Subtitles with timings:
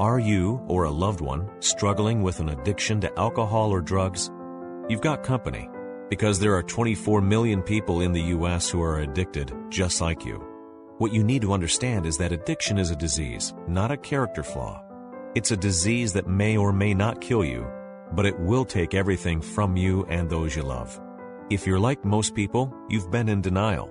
[0.00, 4.30] Are you or a loved one struggling with an addiction to alcohol or drugs?
[4.88, 5.68] You've got company
[6.08, 8.68] because there are 24 million people in the U.S.
[8.70, 10.42] who are addicted just like you.
[10.98, 14.82] What you need to understand is that addiction is a disease, not a character flaw.
[15.34, 17.66] It's a disease that may or may not kill you,
[18.12, 20.98] but it will take everything from you and those you love.
[21.50, 23.90] If you're like most people, you've been in denial.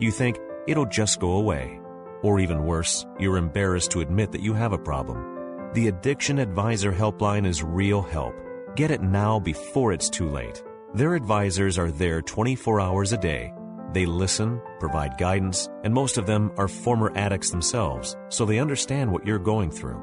[0.00, 1.80] You think it'll just go away.
[2.22, 5.35] Or even worse, you're embarrassed to admit that you have a problem.
[5.76, 8.34] The Addiction Advisor Helpline is real help.
[8.76, 10.64] Get it now before it's too late.
[10.94, 13.52] Their advisors are there 24 hours a day.
[13.92, 19.12] They listen, provide guidance, and most of them are former addicts themselves, so they understand
[19.12, 20.00] what you're going through.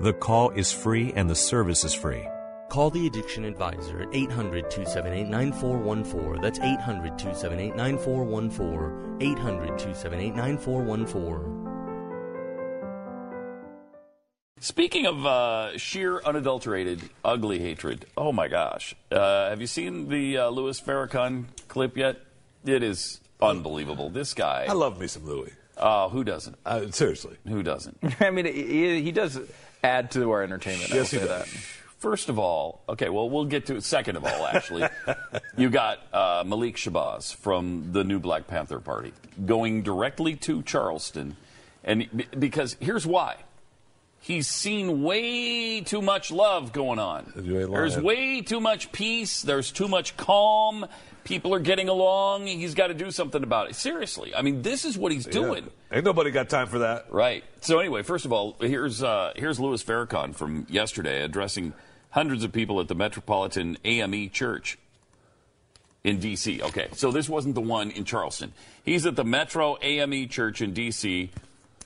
[0.00, 2.24] The call is free and the service is free.
[2.68, 6.40] Call the Addiction Advisor at 800 278 9414.
[6.40, 9.32] That's 800 278 9414.
[9.32, 11.65] 800 278 9414.
[14.60, 18.94] Speaking of uh, sheer, unadulterated, ugly hatred, oh my gosh.
[19.12, 22.16] Uh, have you seen the uh, Louis Farrakhan clip yet?
[22.64, 24.08] It is unbelievable.
[24.08, 24.64] This guy.
[24.68, 25.52] I love me some Louis.
[25.76, 26.56] Oh, who doesn't?
[26.64, 27.36] Uh, seriously.
[27.46, 27.98] Who doesn't?
[28.20, 29.38] I mean, he, he does
[29.84, 30.90] add to our entertainment.
[30.90, 31.52] I Yes, will he say does.
[31.52, 31.60] that.
[31.98, 33.82] First of all, okay, well, we'll get to it.
[33.84, 34.88] Second of all, actually,
[35.58, 39.12] you got uh, Malik Shabazz from the new Black Panther Party
[39.44, 41.36] going directly to Charleston.
[41.84, 43.36] And because here's why.
[44.26, 47.32] He's seen way too much love going on.
[47.36, 49.42] There's way too much peace.
[49.42, 50.86] There's too much calm.
[51.22, 52.48] People are getting along.
[52.48, 53.76] He's got to do something about it.
[53.76, 54.34] Seriously.
[54.34, 55.62] I mean, this is what he's doing.
[55.62, 55.98] Yeah.
[55.98, 57.06] Ain't nobody got time for that.
[57.12, 57.44] Right.
[57.60, 61.72] So anyway, first of all, here's uh, here's Louis Farrakhan from yesterday addressing
[62.10, 64.76] hundreds of people at the Metropolitan AME Church
[66.02, 66.62] in D.C.
[66.62, 68.52] Okay, so this wasn't the one in Charleston.
[68.84, 71.30] He's at the Metro AME Church in D.C.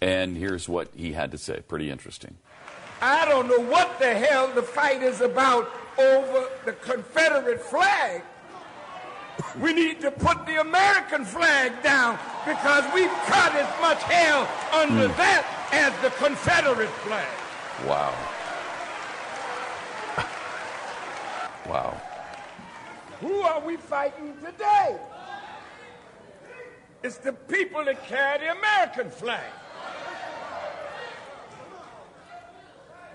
[0.00, 1.60] And here's what he had to say.
[1.60, 2.36] Pretty interesting.
[3.02, 8.22] I don't know what the hell the fight is about over the Confederate flag.
[9.58, 15.08] We need to put the American flag down because we've cut as much hell under
[15.08, 15.16] hmm.
[15.16, 17.28] that as the Confederate flag.
[17.86, 18.14] Wow.
[21.68, 22.00] Wow.
[23.20, 24.98] Who are we fighting today?
[27.02, 29.50] It's the people that carry the American flag.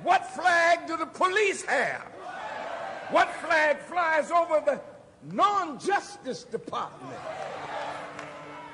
[0.06, 2.04] What flag do the police have?
[3.10, 4.80] What flag flies over the
[5.34, 7.18] non-justice department?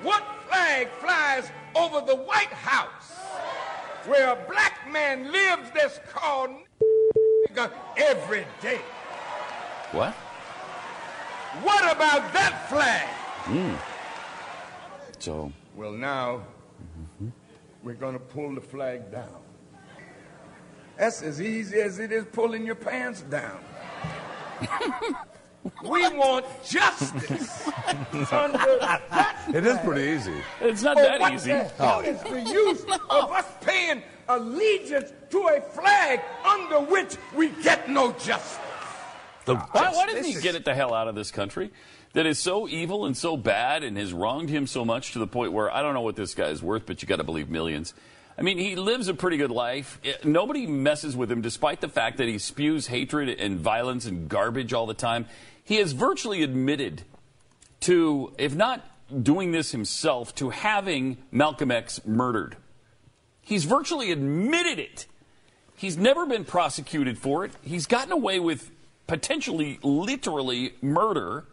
[0.03, 3.13] What flag flies over the White House
[4.07, 6.51] where a black man lives that's called
[7.95, 8.81] every day?
[9.93, 10.13] What?
[11.63, 13.07] What about that flag?
[13.47, 13.75] Hmm.
[15.19, 16.41] So, Well, now
[17.83, 19.50] we're going to pull the flag down.
[21.01, 23.59] That's as easy as it is pulling your pants down.
[25.84, 27.67] we want justice
[28.31, 30.35] under that It is pretty easy.
[30.59, 31.53] it's not Oh, that what easy.
[31.53, 31.88] the oh.
[31.88, 37.90] hell is the use of us paying allegiance to a flag under which we get
[37.90, 38.59] no justice?
[39.45, 41.72] The- Why, why doesn't he This is- get it the hell out of this country?
[42.13, 45.25] That is so evil and so bad and has wronged him so much to the
[45.25, 47.50] point where I don't know what this guy is worth, but you got to believe
[47.50, 47.95] millions.
[48.37, 49.99] I mean, he lives a pretty good life.
[50.03, 54.27] Eh, Nobody messes with him, despite the fact that he spews hatred and violence and
[54.29, 55.25] garbage all the time.
[55.63, 57.03] He has virtually admitted
[57.81, 58.85] to, if not
[59.23, 62.55] doing this himself, to having Malcolm X murdered.
[63.41, 65.07] He's virtually admitted it.
[65.75, 67.51] He's never been prosecuted for it.
[67.63, 68.71] He's gotten away with
[69.07, 71.45] potentially, literally murder.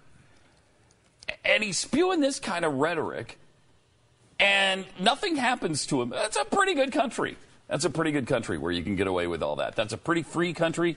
[1.44, 3.38] And he's spewing this kind of rhetoric,
[4.38, 6.10] and nothing happens to him.
[6.10, 7.37] That's a pretty good country.
[7.69, 9.76] That's a pretty good country where you can get away with all that.
[9.76, 10.97] That's a pretty free country.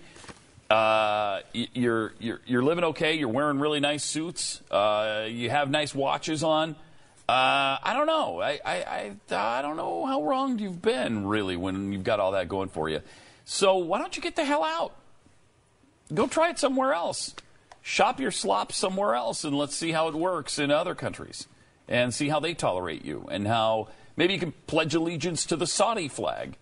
[0.70, 3.16] Uh, you're, you're, you're living okay.
[3.16, 4.62] You're wearing really nice suits.
[4.72, 6.76] Uh, you have nice watches on.
[7.28, 8.42] Uh, I don't know.
[8.42, 12.32] I, I, I, I don't know how wronged you've been, really, when you've got all
[12.34, 13.02] that going for you.
[13.44, 14.94] So why don't you get the hell out?
[16.14, 17.36] Go try it somewhere else.
[17.82, 21.48] Shop your slop somewhere else and let's see how it works in other countries
[21.88, 25.68] and see how they tolerate you and how maybe you can pledge allegiance to the
[25.68, 26.58] Saudi flag.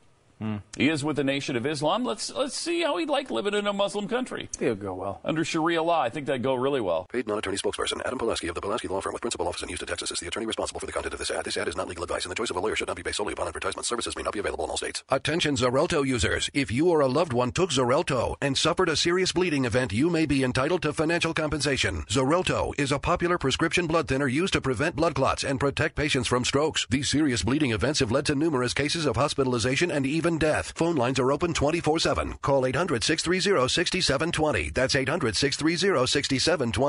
[0.77, 2.03] He is with the Nation of Islam.
[2.05, 5.21] Let's let's see how he'd like living in a Muslim country It'll go well.
[5.25, 6.01] under Sharia law.
[6.01, 7.05] I think that'd go really well.
[7.11, 9.87] Paid non-attorney spokesperson Adam Pulaski of the Pulaski Law Firm with principal office in Houston,
[9.87, 11.43] Texas is the attorney responsible for the content of this ad.
[11.45, 13.03] This ad is not legal advice, and the choice of a lawyer should not be
[13.03, 13.85] based solely upon advertisement.
[13.85, 15.03] Services may not be available in all states.
[15.09, 16.49] Attention Xarelto users.
[16.53, 20.09] If you or a loved one took Xarelto and suffered a serious bleeding event, you
[20.09, 22.03] may be entitled to financial compensation.
[22.09, 26.27] Xarelto is a popular prescription blood thinner used to prevent blood clots and protect patients
[26.27, 26.87] from strokes.
[26.89, 30.73] These serious bleeding events have led to numerous cases of hospitalization and even even death.
[30.75, 32.35] Phone lines are open 24 7.
[32.43, 34.69] Call 800 630 6720.
[34.69, 36.79] That's 800 630 6720.